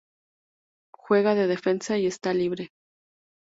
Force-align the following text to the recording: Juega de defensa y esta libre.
Juega 0.95 1.35
de 1.35 1.45
defensa 1.45 1.95
y 1.99 2.07
esta 2.07 2.33
libre. 2.33 2.71